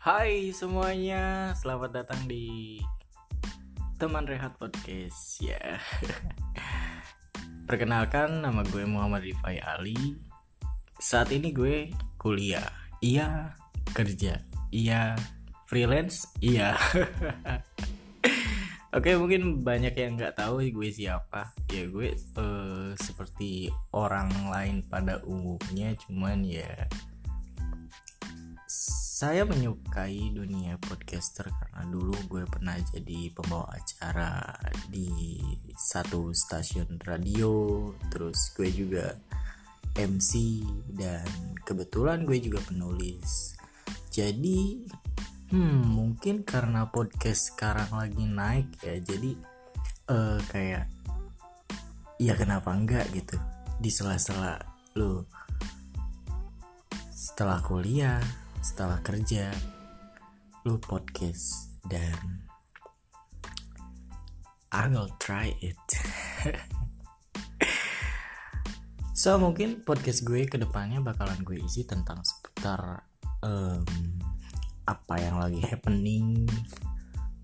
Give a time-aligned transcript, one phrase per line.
[0.00, 2.80] Hai semuanya, selamat datang di
[4.00, 5.76] Teman Rehat Podcast ya.
[7.68, 10.16] Perkenalkan, nama gue Muhammad Rifai Ali.
[10.96, 12.64] Saat ini gue kuliah,
[13.04, 13.52] iya
[13.92, 14.40] kerja,
[14.72, 15.20] iya
[15.68, 16.80] freelance, iya.
[18.96, 25.20] Oke mungkin banyak yang nggak tahu gue siapa ya gue uh, seperti orang lain pada
[25.28, 26.88] umumnya cuman ya
[29.20, 34.48] saya menyukai dunia podcaster karena dulu gue pernah jadi pembawa acara
[34.88, 35.36] di
[35.76, 39.12] satu stasiun radio terus gue juga
[39.92, 40.64] MC
[40.96, 41.28] dan
[41.68, 43.60] kebetulan gue juga penulis.
[44.08, 44.88] Jadi
[45.52, 49.36] hmm mungkin karena podcast sekarang lagi naik ya jadi
[50.08, 50.88] uh, kayak
[52.16, 53.36] ya kenapa enggak gitu
[53.84, 54.56] di sela-sela
[54.96, 55.28] lo
[57.12, 58.24] setelah kuliah
[58.60, 59.50] setelah kerja
[60.68, 62.44] lu podcast dan
[64.70, 65.80] I will try it.
[69.20, 73.04] So mungkin podcast gue ke depannya bakalan gue isi tentang seputar
[73.44, 73.84] um,
[74.88, 76.48] apa yang lagi happening.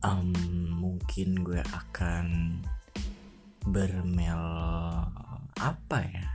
[0.01, 0.33] Um,
[0.73, 2.65] mungkin gue akan
[3.69, 4.41] bermel
[5.61, 6.26] apa ya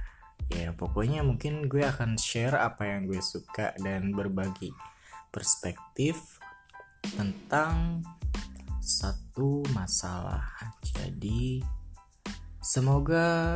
[0.51, 4.71] ya pokoknya mungkin gue akan share apa yang gue suka dan berbagi
[5.31, 6.39] perspektif
[7.15, 8.03] tentang
[8.81, 10.43] satu masalah.
[10.83, 11.63] Jadi
[12.59, 13.55] semoga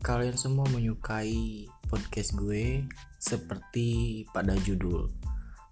[0.00, 2.86] kalian semua menyukai podcast gue
[3.20, 5.10] seperti pada judul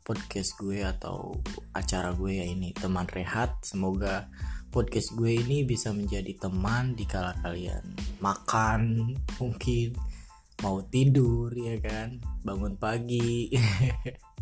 [0.03, 1.36] podcast gue atau
[1.77, 3.55] acara gue ya ini teman rehat.
[3.61, 4.27] Semoga
[4.69, 9.97] podcast gue ini bisa menjadi teman di kala kalian makan mungkin
[10.62, 12.19] mau tidur ya kan?
[12.42, 13.53] Bangun pagi.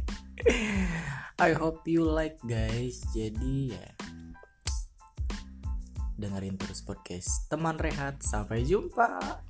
[1.36, 3.04] I hope you like guys.
[3.12, 3.87] Jadi ya
[6.16, 8.25] dengerin terus podcast teman rehat.
[8.25, 9.41] Sampai jumpa